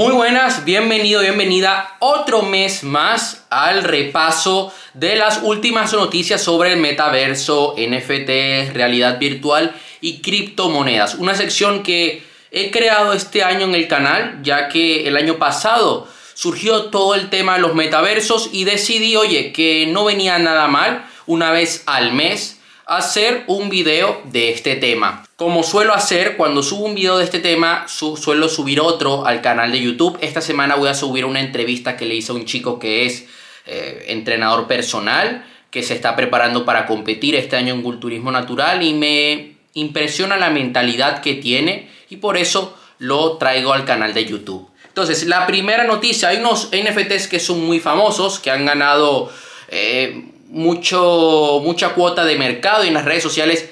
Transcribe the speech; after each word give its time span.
Muy 0.00 0.14
buenas, 0.14 0.64
bienvenido, 0.64 1.20
bienvenida 1.20 1.98
otro 1.98 2.40
mes 2.40 2.84
más 2.84 3.44
al 3.50 3.84
repaso 3.84 4.72
de 4.94 5.14
las 5.14 5.40
últimas 5.42 5.92
noticias 5.92 6.40
sobre 6.40 6.72
el 6.72 6.80
metaverso, 6.80 7.74
NFT, 7.76 8.72
realidad 8.72 9.18
virtual 9.18 9.74
y 10.00 10.22
criptomonedas. 10.22 11.16
Una 11.16 11.34
sección 11.34 11.82
que 11.82 12.22
he 12.50 12.70
creado 12.70 13.12
este 13.12 13.44
año 13.44 13.66
en 13.66 13.74
el 13.74 13.88
canal, 13.88 14.38
ya 14.42 14.70
que 14.70 15.06
el 15.06 15.18
año 15.18 15.36
pasado 15.36 16.08
surgió 16.32 16.84
todo 16.84 17.14
el 17.14 17.28
tema 17.28 17.56
de 17.56 17.60
los 17.60 17.74
metaversos 17.74 18.48
y 18.54 18.64
decidí, 18.64 19.16
oye, 19.16 19.52
que 19.52 19.86
no 19.86 20.06
venía 20.06 20.38
nada 20.38 20.66
mal 20.66 21.04
una 21.26 21.50
vez 21.50 21.82
al 21.84 22.14
mes 22.14 22.58
hacer 22.90 23.44
un 23.46 23.68
video 23.68 24.20
de 24.24 24.50
este 24.50 24.74
tema. 24.74 25.24
Como 25.36 25.62
suelo 25.62 25.94
hacer, 25.94 26.36
cuando 26.36 26.60
subo 26.60 26.86
un 26.86 26.96
video 26.96 27.18
de 27.18 27.24
este 27.24 27.38
tema, 27.38 27.86
suelo 27.86 28.48
subir 28.48 28.80
otro 28.80 29.24
al 29.26 29.42
canal 29.42 29.70
de 29.70 29.80
YouTube. 29.80 30.18
Esta 30.20 30.40
semana 30.40 30.74
voy 30.74 30.88
a 30.88 30.94
subir 30.94 31.24
una 31.24 31.38
entrevista 31.38 31.96
que 31.96 32.04
le 32.04 32.16
hice 32.16 32.32
a 32.32 32.34
un 32.34 32.46
chico 32.46 32.80
que 32.80 33.06
es 33.06 33.26
eh, 33.66 34.06
entrenador 34.08 34.66
personal, 34.66 35.46
que 35.70 35.84
se 35.84 35.94
está 35.94 36.16
preparando 36.16 36.64
para 36.64 36.86
competir 36.86 37.36
este 37.36 37.54
año 37.54 37.74
en 37.74 37.82
culturismo 37.82 38.32
natural 38.32 38.82
y 38.82 38.92
me 38.92 39.52
impresiona 39.74 40.36
la 40.36 40.50
mentalidad 40.50 41.20
que 41.20 41.34
tiene 41.34 41.88
y 42.08 42.16
por 42.16 42.36
eso 42.36 42.76
lo 42.98 43.36
traigo 43.36 43.72
al 43.72 43.84
canal 43.84 44.14
de 44.14 44.24
YouTube. 44.24 44.68
Entonces, 44.88 45.28
la 45.28 45.46
primera 45.46 45.84
noticia, 45.84 46.30
hay 46.30 46.38
unos 46.38 46.70
NFTs 46.72 47.28
que 47.28 47.38
son 47.38 47.64
muy 47.64 47.78
famosos, 47.78 48.40
que 48.40 48.50
han 48.50 48.66
ganado 48.66 49.30
eh, 49.68 50.24
mucho, 50.50 51.60
mucha 51.62 51.94
cuota 51.94 52.24
de 52.24 52.36
mercado 52.36 52.84
y 52.84 52.88
en 52.88 52.94
las 52.94 53.04
redes 53.04 53.22
sociales 53.22 53.70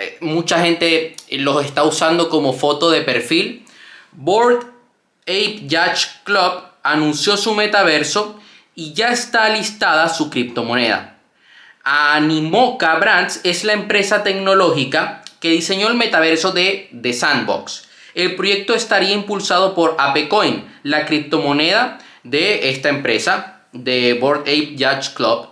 eh, 0.00 0.18
mucha 0.20 0.60
gente 0.60 1.14
los 1.30 1.64
está 1.64 1.84
usando 1.84 2.28
como 2.28 2.52
foto 2.52 2.90
de 2.90 3.02
perfil. 3.02 3.64
Board 4.12 4.66
Ape 5.22 5.66
Yacht 5.66 6.24
Club 6.24 6.62
anunció 6.82 7.36
su 7.36 7.54
metaverso 7.54 8.40
y 8.74 8.94
ya 8.94 9.10
está 9.12 9.48
listada 9.50 10.08
su 10.08 10.30
criptomoneda. 10.30 11.18
Animoca 11.84 12.96
Brands 12.96 13.40
es 13.44 13.64
la 13.64 13.72
empresa 13.72 14.22
tecnológica 14.22 15.22
que 15.40 15.50
diseñó 15.50 15.88
el 15.88 15.94
metaverso 15.94 16.52
de 16.52 16.90
The 17.00 17.12
Sandbox. 17.12 17.88
El 18.14 18.34
proyecto 18.34 18.74
estaría 18.74 19.12
impulsado 19.12 19.74
por 19.74 19.96
Apecoin, 19.98 20.64
la 20.82 21.06
criptomoneda 21.06 21.98
de 22.24 22.70
esta 22.70 22.88
empresa, 22.88 23.62
de 23.72 24.14
Board 24.14 24.40
Ape 24.40 24.74
Yacht 24.74 25.14
Club, 25.14 25.47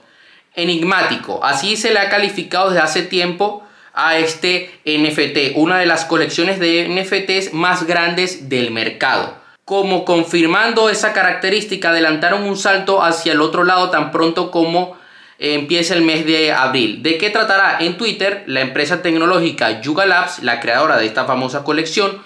enigmático. 0.56 1.44
Así 1.44 1.76
se 1.76 1.92
le 1.92 2.00
ha 2.00 2.08
calificado 2.08 2.70
desde 2.70 2.82
hace 2.82 3.02
tiempo 3.02 3.62
a 3.94 4.18
este 4.18 4.80
NFT, 4.84 5.56
una 5.56 5.78
de 5.78 5.86
las 5.86 6.04
colecciones 6.04 6.58
de 6.58 6.88
NFTs 6.88 7.54
más 7.54 7.86
grandes 7.86 8.48
del 8.48 8.70
mercado. 8.70 9.34
Como 9.64 10.04
confirmando 10.04 10.90
esa 10.90 11.12
característica, 11.12 11.90
adelantaron 11.90 12.42
un 12.42 12.56
salto 12.56 13.02
hacia 13.02 13.32
el 13.32 13.40
otro 13.40 13.64
lado 13.64 13.90
tan 13.90 14.10
pronto 14.12 14.50
como 14.50 14.96
empieza 15.38 15.94
el 15.94 16.02
mes 16.02 16.24
de 16.24 16.52
abril. 16.52 17.02
¿De 17.02 17.18
qué 17.18 17.30
tratará? 17.30 17.78
En 17.80 17.96
Twitter, 17.96 18.44
la 18.46 18.60
empresa 18.60 19.02
tecnológica 19.02 19.80
Yuga 19.80 20.06
Labs, 20.06 20.42
la 20.42 20.60
creadora 20.60 20.98
de 20.98 21.06
esta 21.06 21.24
famosa 21.24 21.64
colección, 21.64 22.22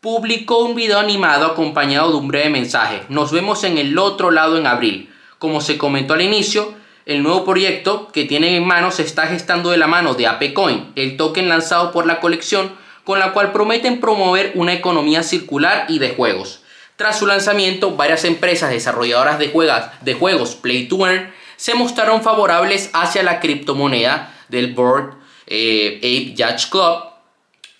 publicó 0.00 0.58
un 0.58 0.74
video 0.74 0.98
animado 0.98 1.46
acompañado 1.46 2.10
de 2.10 2.18
un 2.18 2.28
breve 2.28 2.50
mensaje. 2.50 3.02
Nos 3.08 3.32
vemos 3.32 3.64
en 3.64 3.78
el 3.78 3.98
otro 3.98 4.30
lado 4.30 4.58
en 4.58 4.66
abril. 4.66 5.10
Como 5.38 5.60
se 5.60 5.78
comentó 5.78 6.12
al 6.14 6.20
inicio, 6.20 6.74
el 7.06 7.22
nuevo 7.22 7.44
proyecto 7.44 8.08
que 8.12 8.24
tienen 8.24 8.54
en 8.54 8.66
mano 8.66 8.90
se 8.90 9.02
está 9.02 9.26
gestando 9.26 9.70
de 9.70 9.76
la 9.76 9.86
mano 9.86 10.14
de 10.14 10.26
ApeCoin, 10.26 10.92
el 10.96 11.16
token 11.16 11.48
lanzado 11.48 11.92
por 11.92 12.06
la 12.06 12.20
colección 12.20 12.72
con 13.04 13.18
la 13.18 13.32
cual 13.32 13.52
prometen 13.52 14.00
promover 14.00 14.52
una 14.54 14.72
economía 14.72 15.22
circular 15.22 15.86
y 15.88 15.98
de 15.98 16.14
juegos. 16.14 16.62
Tras 16.96 17.18
su 17.18 17.26
lanzamiento, 17.26 17.96
varias 17.96 18.24
empresas 18.24 18.70
desarrolladoras 18.70 19.38
de, 19.38 19.52
de 20.00 20.14
juegos 20.14 20.54
Play 20.54 20.88
to 20.88 21.06
Earn 21.06 21.32
se 21.56 21.74
mostraron 21.74 22.22
favorables 22.22 22.90
hacia 22.92 23.22
la 23.22 23.40
criptomoneda 23.40 24.34
del 24.48 24.72
Board 24.72 25.14
eh, 25.46 25.98
Ape 25.98 26.34
Yacht 26.34 26.70
Club, 26.70 27.04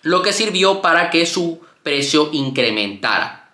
lo 0.03 0.21
que 0.21 0.33
sirvió 0.33 0.81
para 0.81 1.09
que 1.09 1.25
su 1.25 1.61
precio 1.81 2.29
incrementara. 2.31 3.49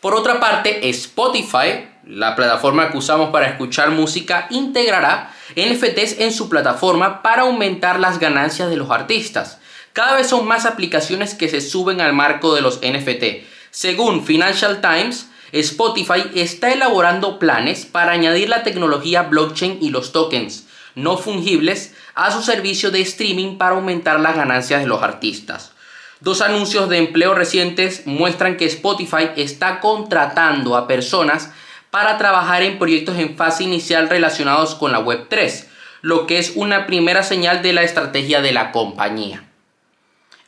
Por 0.00 0.14
otra 0.14 0.40
parte, 0.40 0.88
Spotify 0.88 1.91
la 2.12 2.36
plataforma 2.36 2.90
que 2.90 2.98
usamos 2.98 3.30
para 3.30 3.48
escuchar 3.48 3.90
música 3.90 4.46
integrará 4.50 5.34
NFTs 5.56 6.20
en 6.20 6.32
su 6.32 6.48
plataforma 6.48 7.22
para 7.22 7.42
aumentar 7.42 7.98
las 7.98 8.18
ganancias 8.18 8.68
de 8.68 8.76
los 8.76 8.90
artistas. 8.90 9.58
Cada 9.92 10.16
vez 10.16 10.28
son 10.28 10.46
más 10.46 10.66
aplicaciones 10.66 11.34
que 11.34 11.48
se 11.48 11.60
suben 11.60 12.00
al 12.00 12.12
marco 12.12 12.54
de 12.54 12.60
los 12.60 12.80
NFT. 12.82 13.46
Según 13.70 14.24
Financial 14.24 14.80
Times, 14.80 15.28
Spotify 15.52 16.24
está 16.34 16.72
elaborando 16.72 17.38
planes 17.38 17.86
para 17.86 18.12
añadir 18.12 18.48
la 18.48 18.62
tecnología 18.62 19.22
blockchain 19.22 19.78
y 19.80 19.90
los 19.90 20.12
tokens 20.12 20.66
no 20.94 21.16
fungibles 21.16 21.94
a 22.14 22.30
su 22.30 22.42
servicio 22.42 22.90
de 22.90 23.00
streaming 23.00 23.56
para 23.56 23.74
aumentar 23.74 24.20
las 24.20 24.36
ganancias 24.36 24.82
de 24.82 24.86
los 24.86 25.02
artistas. 25.02 25.72
Dos 26.20 26.40
anuncios 26.40 26.88
de 26.88 26.98
empleo 26.98 27.34
recientes 27.34 28.02
muestran 28.06 28.56
que 28.56 28.66
Spotify 28.66 29.30
está 29.36 29.80
contratando 29.80 30.76
a 30.76 30.86
personas 30.86 31.50
para 31.92 32.16
trabajar 32.16 32.62
en 32.62 32.78
proyectos 32.78 33.18
en 33.18 33.36
fase 33.36 33.64
inicial 33.64 34.08
relacionados 34.08 34.74
con 34.74 34.92
la 34.92 35.00
Web 35.00 35.26
3, 35.28 35.68
lo 36.00 36.26
que 36.26 36.38
es 36.38 36.54
una 36.56 36.86
primera 36.86 37.22
señal 37.22 37.60
de 37.60 37.74
la 37.74 37.82
estrategia 37.82 38.40
de 38.40 38.52
la 38.52 38.72
compañía. 38.72 39.44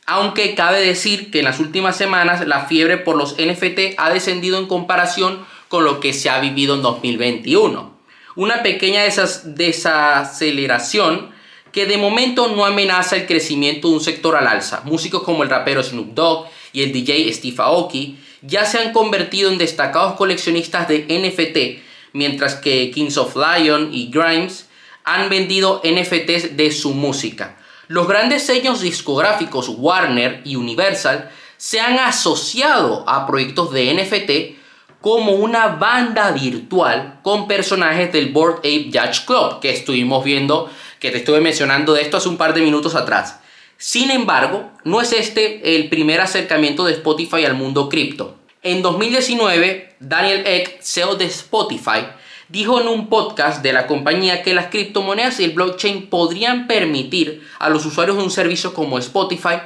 Aunque 0.07 0.55
cabe 0.55 0.81
decir 0.81 1.29
que 1.29 1.37
en 1.39 1.45
las 1.45 1.59
últimas 1.59 1.95
semanas 1.95 2.47
la 2.47 2.65
fiebre 2.65 2.97
por 2.97 3.15
los 3.15 3.35
NFT 3.37 3.93
ha 3.97 4.09
descendido 4.09 4.57
en 4.57 4.65
comparación 4.65 5.45
con 5.67 5.83
lo 5.83 5.99
que 5.99 6.13
se 6.13 6.31
ha 6.31 6.39
vivido 6.39 6.73
en 6.73 6.81
2021. 6.81 7.93
Una 8.35 8.63
pequeña 8.63 9.03
desaceleración 9.03 11.29
que 11.71 11.85
de 11.85 11.97
momento 11.97 12.47
no 12.47 12.65
amenaza 12.65 13.17
el 13.17 13.27
crecimiento 13.27 13.89
de 13.89 13.93
un 13.93 14.01
sector 14.01 14.35
al 14.35 14.47
alza. 14.47 14.81
Músicos 14.83 15.21
como 15.21 15.43
el 15.43 15.49
rapero 15.49 15.83
Snoop 15.83 16.15
Dogg 16.15 16.47
y 16.73 16.81
el 16.81 16.91
DJ 16.91 17.31
Steve 17.31 17.57
Aoki 17.59 18.17
ya 18.47 18.65
se 18.65 18.79
han 18.79 18.91
convertido 18.91 19.51
en 19.51 19.57
destacados 19.57 20.15
coleccionistas 20.15 20.87
de 20.87 21.05
NFT, 21.09 21.83
mientras 22.13 22.55
que 22.55 22.91
Kings 22.91 23.17
of 23.17 23.35
Lion 23.35 23.89
y 23.93 24.09
Grimes 24.11 24.67
han 25.03 25.29
vendido 25.29 25.81
NFTs 25.83 26.57
de 26.57 26.71
su 26.71 26.93
música. 26.93 27.57
Los 27.87 28.07
grandes 28.07 28.43
sellos 28.43 28.81
discográficos 28.81 29.69
Warner 29.69 30.41
y 30.43 30.55
Universal 30.55 31.29
se 31.57 31.79
han 31.79 31.99
asociado 31.99 33.07
a 33.07 33.27
proyectos 33.27 33.71
de 33.71 33.93
NFT 33.93 35.01
como 35.01 35.33
una 35.33 35.67
banda 35.67 36.31
virtual 36.31 37.19
con 37.21 37.47
personajes 37.47 38.11
del 38.11 38.31
Board 38.31 38.57
Ape 38.59 38.89
Yacht 38.89 39.25
Club, 39.25 39.59
que 39.59 39.69
estuvimos 39.69 40.23
viendo, 40.23 40.69
que 40.99 41.11
te 41.11 41.19
estuve 41.19 41.41
mencionando 41.41 41.93
de 41.93 42.01
esto 42.01 42.17
hace 42.17 42.27
un 42.27 42.37
par 42.37 42.55
de 42.55 42.61
minutos 42.61 42.95
atrás. 42.95 43.39
Sin 43.77 44.09
embargo, 44.09 44.71
no 44.83 45.01
es 45.01 45.11
este 45.11 45.75
el 45.75 45.89
primer 45.89 46.21
acercamiento 46.21 46.85
de 46.85 46.93
Spotify 46.93 47.43
al 47.45 47.55
mundo 47.55 47.89
cripto. 47.89 48.35
En 48.63 48.81
2019, 48.81 49.95
Daniel 49.99 50.43
Eck, 50.47 50.81
CEO 50.81 51.15
de 51.15 51.25
Spotify, 51.25 52.07
dijo 52.47 52.79
en 52.79 52.87
un 52.87 53.09
podcast 53.09 53.61
de 53.61 53.73
la 53.73 53.85
compañía 53.85 54.43
que 54.43 54.53
las 54.53 54.67
criptomonedas 54.67 55.39
y 55.39 55.43
el 55.43 55.51
blockchain 55.51 56.07
podrían 56.07 56.67
permitir 56.67 57.47
a 57.59 57.69
los 57.69 57.85
usuarios 57.85 58.17
de 58.17 58.23
un 58.23 58.31
servicio 58.31 58.73
como 58.73 58.97
Spotify 58.97 59.57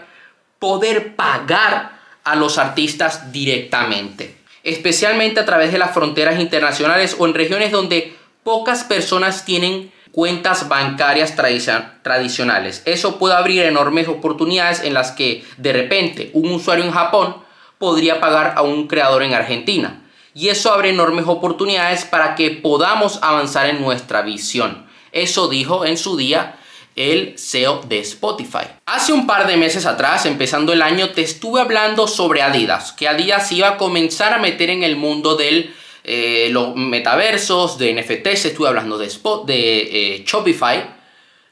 poder 0.58 1.16
pagar 1.16 2.00
a 2.24 2.36
los 2.36 2.58
artistas 2.58 3.32
directamente, 3.32 4.36
especialmente 4.64 5.40
a 5.40 5.46
través 5.46 5.72
de 5.72 5.78
las 5.78 5.94
fronteras 5.94 6.40
internacionales 6.40 7.16
o 7.18 7.26
en 7.26 7.34
regiones 7.34 7.72
donde 7.72 8.16
pocas 8.44 8.84
personas 8.84 9.46
tienen 9.46 9.92
cuentas 10.12 10.68
bancarias 10.68 11.36
tradicionales. 11.36 12.82
Eso 12.86 13.18
puede 13.18 13.36
abrir 13.36 13.64
enormes 13.64 14.08
oportunidades 14.08 14.82
en 14.82 14.94
las 14.94 15.12
que 15.12 15.44
de 15.58 15.74
repente 15.74 16.32
un 16.34 16.52
usuario 16.52 16.86
en 16.86 16.92
Japón 16.92 17.38
podría 17.78 18.20
pagar 18.20 18.54
a 18.56 18.62
un 18.62 18.88
creador 18.88 19.24
en 19.24 19.34
Argentina. 19.34 20.02
Y 20.34 20.50
eso 20.50 20.72
abre 20.72 20.90
enormes 20.90 21.26
oportunidades 21.28 22.06
para 22.06 22.36
que 22.36 22.52
podamos 22.52 23.20
avanzar 23.22 23.68
en 23.68 23.82
nuestra 23.82 24.22
visión. 24.22 24.88
Eso 25.12 25.48
dijo 25.48 25.86
en 25.86 25.98
su 25.98 26.18
día 26.18 26.56
el 26.96 27.36
CEO 27.38 27.82
de 27.88 28.00
Spotify. 28.00 28.68
Hace 28.86 29.14
un 29.14 29.26
par 29.26 29.48
de 29.48 29.58
meses 29.58 29.86
atrás, 29.86 30.26
empezando 30.26 30.74
el 30.74 30.82
año, 30.82 31.12
te 31.12 31.22
estuve 31.22 31.62
hablando 31.62 32.08
sobre 32.08 32.42
Adidas, 32.42 32.92
que 32.92 33.08
Adidas 33.08 33.52
iba 33.52 33.70
a 33.70 33.78
comenzar 33.78 34.34
a 34.34 34.40
meter 34.40 34.70
en 34.70 34.84
el 34.84 34.98
mundo 34.98 35.36
del 35.36 35.74
eh, 36.04 36.50
los 36.52 36.76
metaversos, 36.76 37.78
de 37.78 37.94
NFTs, 37.94 38.46
estuve 38.46 38.68
hablando 38.68 38.98
de, 38.98 39.08
Spot, 39.08 39.46
de 39.46 40.16
eh, 40.16 40.24
Shopify, 40.26 40.84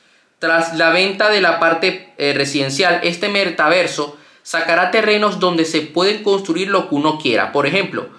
Tras 0.45 0.77
la 0.77 0.91
venta 0.91 1.31
de 1.31 1.41
la 1.41 1.59
parte 1.59 2.13
eh, 2.19 2.35
residencial, 2.35 3.01
este 3.03 3.31
metaverso 3.31 4.19
sacará 4.43 4.91
terrenos 4.91 5.41
donde 5.41 5.65
se 5.65 5.81
pueden 5.81 6.23
construir 6.23 6.69
lo 6.69 6.91
que 6.91 6.97
uno 6.97 7.19
quiera. 7.19 7.51
Por 7.51 7.67
ejemplo, 7.67 8.11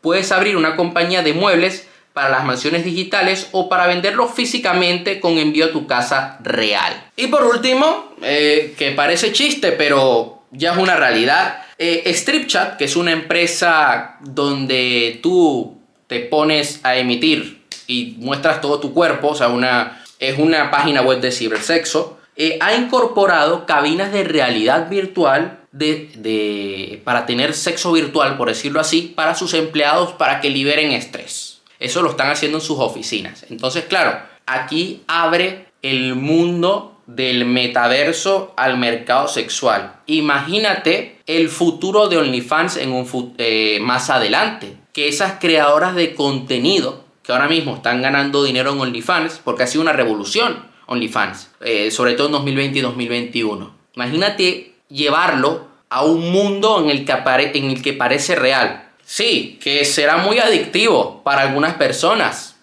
puedes 0.00 0.32
abrir 0.32 0.56
una 0.56 0.76
compañía 0.76 1.22
de 1.22 1.34
muebles 1.34 1.86
para 2.14 2.30
las 2.30 2.42
mansiones 2.46 2.86
digitales 2.86 3.48
o 3.52 3.68
para 3.68 3.86
venderlo 3.86 4.28
físicamente 4.28 5.20
con 5.20 5.36
envío 5.36 5.66
a 5.66 5.72
tu 5.72 5.86
casa 5.86 6.38
real. 6.42 7.10
Y 7.16 7.26
por 7.26 7.44
último, 7.44 8.14
eh, 8.22 8.74
que 8.78 8.92
parece 8.92 9.32
chiste, 9.32 9.72
pero 9.72 10.44
ya 10.52 10.72
es 10.72 10.78
una 10.78 10.96
realidad, 10.96 11.64
eh, 11.76 12.10
StripChat, 12.14 12.78
que 12.78 12.86
es 12.86 12.96
una 12.96 13.12
empresa 13.12 14.16
donde 14.22 15.20
tú 15.22 15.76
te 16.06 16.20
pones 16.20 16.80
a 16.82 16.96
emitir 16.96 17.62
y 17.86 18.14
muestras 18.20 18.62
todo 18.62 18.80
tu 18.80 18.94
cuerpo, 18.94 19.28
o 19.28 19.34
sea, 19.34 19.48
una, 19.48 20.00
es 20.28 20.38
una 20.38 20.70
página 20.70 21.02
web 21.02 21.20
de 21.20 21.32
cibersexo, 21.32 22.18
eh, 22.36 22.58
ha 22.60 22.74
incorporado 22.74 23.66
cabinas 23.66 24.12
de 24.12 24.24
realidad 24.24 24.88
virtual 24.88 25.60
de, 25.70 27.00
para 27.04 27.26
tener 27.26 27.54
sexo 27.54 27.92
virtual, 27.92 28.36
por 28.36 28.48
decirlo 28.48 28.80
así, 28.80 29.12
para 29.14 29.34
sus 29.34 29.54
empleados 29.54 30.12
para 30.12 30.40
que 30.40 30.50
liberen 30.50 30.92
estrés. 30.92 31.60
Eso 31.80 32.02
lo 32.02 32.10
están 32.10 32.30
haciendo 32.30 32.58
en 32.58 32.64
sus 32.64 32.78
oficinas. 32.78 33.44
Entonces, 33.50 33.84
claro, 33.84 34.18
aquí 34.46 35.02
abre 35.06 35.66
el 35.82 36.14
mundo 36.14 36.96
del 37.06 37.44
metaverso 37.44 38.54
al 38.56 38.78
mercado 38.78 39.28
sexual. 39.28 39.96
Imagínate 40.06 41.18
el 41.26 41.48
futuro 41.48 42.08
de 42.08 42.16
OnlyFans 42.18 42.76
en 42.76 42.92
un 42.92 43.34
eh, 43.38 43.78
más 43.80 44.10
adelante. 44.10 44.76
Que 44.92 45.08
esas 45.08 45.34
creadoras 45.40 45.96
de 45.96 46.14
contenido 46.14 47.03
que 47.24 47.32
ahora 47.32 47.48
mismo 47.48 47.76
están 47.76 48.02
ganando 48.02 48.44
dinero 48.44 48.72
en 48.72 48.80
OnlyFans, 48.80 49.40
porque 49.42 49.62
ha 49.62 49.66
sido 49.66 49.82
una 49.82 49.92
revolución 49.92 50.66
OnlyFans, 50.86 51.50
eh, 51.60 51.90
sobre 51.90 52.12
todo 52.12 52.26
en 52.26 52.32
2020 52.32 52.78
y 52.78 52.82
2021. 52.82 53.74
Imagínate 53.94 54.74
llevarlo 54.88 55.68
a 55.88 56.04
un 56.04 56.30
mundo 56.30 56.80
en 56.80 56.90
el, 56.90 57.04
que 57.04 57.12
en 57.12 57.70
el 57.70 57.82
que 57.82 57.92
parece 57.94 58.34
real. 58.34 58.88
Sí, 59.04 59.58
que 59.62 59.84
será 59.84 60.18
muy 60.18 60.38
adictivo 60.38 61.22
para 61.24 61.42
algunas 61.42 61.74
personas, 61.74 62.56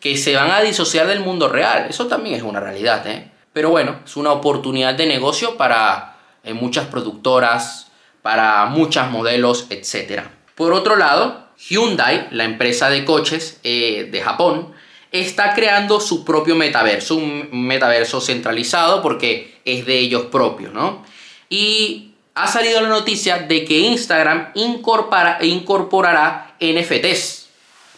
que 0.00 0.16
se 0.16 0.34
van 0.34 0.50
a 0.50 0.60
disociar 0.60 1.06
del 1.06 1.20
mundo 1.20 1.48
real. 1.48 1.86
Eso 1.88 2.06
también 2.06 2.36
es 2.36 2.42
una 2.42 2.60
realidad, 2.60 3.06
¿eh? 3.06 3.30
Pero 3.52 3.70
bueno, 3.70 4.00
es 4.04 4.16
una 4.16 4.32
oportunidad 4.32 4.94
de 4.94 5.06
negocio 5.06 5.56
para 5.56 6.16
eh, 6.44 6.52
muchas 6.54 6.86
productoras, 6.86 7.90
para 8.22 8.66
muchos 8.66 9.10
modelos, 9.10 9.66
etc. 9.70 10.22
Por 10.54 10.72
otro 10.72 10.96
lado, 10.96 11.47
Hyundai, 11.58 12.28
la 12.30 12.44
empresa 12.44 12.90
de 12.90 13.04
coches 13.04 13.58
eh, 13.64 14.08
de 14.10 14.20
Japón, 14.20 14.72
está 15.10 15.54
creando 15.54 16.00
su 16.00 16.24
propio 16.24 16.54
metaverso, 16.54 17.16
un 17.16 17.66
metaverso 17.66 18.20
centralizado 18.20 19.02
porque 19.02 19.58
es 19.64 19.86
de 19.86 19.98
ellos 19.98 20.26
propios, 20.26 20.72
¿no? 20.72 21.04
Y 21.48 22.12
ha 22.34 22.46
salido 22.46 22.80
la 22.80 22.88
noticia 22.88 23.38
de 23.38 23.64
que 23.64 23.78
Instagram 23.78 24.52
incorporará 24.54 26.54
NFTs. 26.60 27.48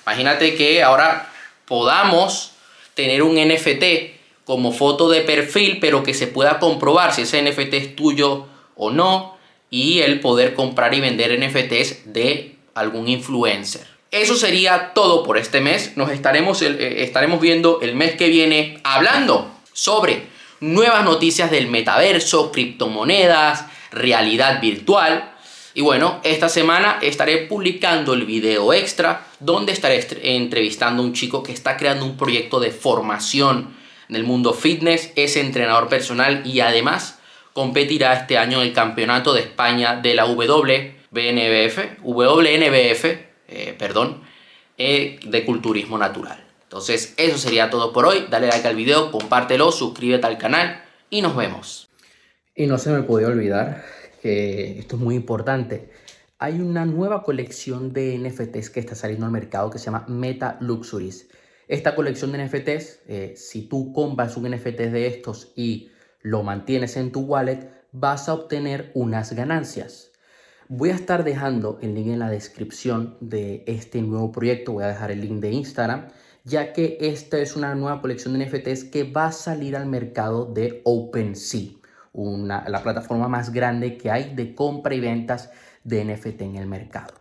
Imagínate 0.07 0.55
que 0.55 0.83
ahora 0.83 1.31
podamos 1.67 2.53
tener 2.95 3.23
un 3.23 3.35
NFT 3.35 4.19
como 4.45 4.73
foto 4.73 5.11
de 5.11 5.21
perfil, 5.21 5.79
pero 5.81 6.03
que 6.03 6.15
se 6.15 6.27
pueda 6.27 6.59
comprobar 6.59 7.13
si 7.13 7.23
ese 7.23 7.43
NFT 7.43 7.75
es 7.75 7.97
tuyo 7.97 8.47
o 8.77 8.91
no, 8.91 9.39
y 9.69 10.01
el 10.01 10.21
poder 10.21 10.55
comprar 10.55 10.95
y 10.95 11.01
vender 11.01 11.39
NFTs 11.39 12.13
de 12.13 12.57
algún 12.75 13.09
influencer. 13.09 13.87
Eso 14.11 14.35
sería 14.35 14.93
todo 14.93 15.23
por 15.23 15.39
este 15.39 15.61
mes. 15.61 15.97
Nos 15.97 16.11
estaremos, 16.11 16.63
eh, 16.63 17.03
estaremos 17.03 17.41
viendo 17.41 17.81
el 17.81 17.95
mes 17.95 18.17
que 18.17 18.29
viene 18.29 18.81
hablando 18.83 19.51
sobre 19.73 20.27
nuevas 20.61 21.05
noticias 21.05 21.51
del 21.51 21.69
metaverso, 21.69 22.51
criptomonedas, 22.51 23.67
realidad 23.93 24.61
virtual. 24.61 25.33
Y 25.75 25.83
bueno, 25.83 26.21
esta 26.25 26.49
semana 26.49 26.99
estaré 27.01 27.39
publicando 27.47 28.15
el 28.15 28.25
video 28.25 28.73
extra 28.73 29.27
donde 29.39 29.73
estaré 29.73 30.05
entrevistando 30.23 31.03
a 31.03 31.07
un 31.07 31.13
chico 31.13 31.43
que 31.43 31.53
está 31.53 31.77
creando 31.77 32.05
un 32.05 32.17
proyecto 32.17 32.59
de 32.59 32.73
formación 32.73 33.79
en 34.09 34.17
el 34.17 34.25
mundo 34.25 34.53
fitness, 34.53 35.13
es 35.15 35.37
entrenador 35.37 35.89
personal 35.89 36.43
y 36.45 36.59
además 36.59 37.21
competirá 37.53 38.13
este 38.15 38.39
año 38.39 38.61
en 38.61 38.69
el 38.69 38.73
Campeonato 38.73 39.33
de 39.33 39.43
España 39.43 39.95
de 39.95 40.15
la 40.15 40.25
WNBF, 41.13 42.03
WNBF, 42.03 43.05
eh, 43.49 43.75
perdón, 43.79 44.23
eh, 44.79 45.19
de 45.27 45.45
culturismo 45.45 45.99
natural. 45.99 46.45
Entonces, 46.63 47.15
eso 47.17 47.37
sería 47.37 47.69
todo 47.69 47.93
por 47.93 48.07
hoy. 48.07 48.27
Dale 48.31 48.47
like 48.47 48.67
al 48.67 48.77
video, 48.77 49.11
compártelo, 49.11 49.73
suscríbete 49.73 50.27
al 50.27 50.39
canal 50.39 50.83
y 51.11 51.21
nos 51.21 51.35
vemos. 51.35 51.91
Y 52.55 52.67
no 52.67 52.79
se 52.79 52.91
me 52.91 53.03
puede 53.03 53.27
olvidar 53.27 53.85
que 54.23 54.79
esto 54.79 54.97
es 54.97 55.03
muy 55.03 55.17
importante. 55.17 55.91
Hay 56.39 56.61
una 56.61 56.87
nueva 56.87 57.23
colección 57.23 57.93
de 57.93 58.17
NFTs 58.19 58.71
que 58.71 58.81
está 58.81 58.95
saliendo 58.95 59.27
al 59.27 59.33
mercado 59.33 59.69
que 59.71 59.79
se 59.79 59.87
llama 59.87 60.05
Meta 60.09 60.59
Luxuries. 60.61 61.29
Esta 61.69 61.95
colección 61.95 62.33
de 62.33 62.45
NFTs, 62.45 63.01
eh, 63.09 63.35
si 63.37 63.63
tú 63.63 63.93
compras 63.93 64.37
un 64.37 64.51
NFT 64.51 64.91
de 64.91 65.07
estos 65.07 65.53
y 65.57 65.91
lo 66.23 66.43
mantienes 66.43 66.97
en 66.97 67.13
tu 67.13 67.21
wallet, 67.21 67.69
vas 67.93 68.29
a 68.29 68.35
obtener 68.35 68.91
unas 68.95 69.33
ganancias. 69.33 70.10
Voy 70.73 70.91
a 70.91 70.95
estar 70.95 71.25
dejando 71.25 71.81
el 71.83 71.97
link 71.97 72.07
en 72.07 72.21
la 72.21 72.31
descripción 72.31 73.17
de 73.19 73.65
este 73.67 74.01
nuevo 74.03 74.31
proyecto. 74.31 74.71
Voy 74.71 74.85
a 74.85 74.87
dejar 74.87 75.11
el 75.11 75.21
link 75.21 75.41
de 75.41 75.51
Instagram, 75.51 76.07
ya 76.45 76.73
que 76.73 76.97
esta 77.01 77.39
es 77.39 77.57
una 77.57 77.75
nueva 77.75 78.01
colección 78.01 78.39
de 78.39 78.47
NFTs 78.47 78.85
que 78.85 79.03
va 79.03 79.27
a 79.27 79.33
salir 79.33 79.75
al 79.75 79.87
mercado 79.87 80.45
de 80.45 80.81
OpenSea 80.85 81.73
una, 82.13 82.69
la 82.69 82.85
plataforma 82.85 83.27
más 83.27 83.53
grande 83.53 83.99
que 83.99 84.13
hay 84.13 84.33
de 84.37 84.55
compra 84.55 84.95
y 84.95 85.01
ventas 85.01 85.51
de 85.83 86.05
NFT 86.05 86.43
en 86.43 86.55
el 86.55 86.69
mercado. 86.69 87.20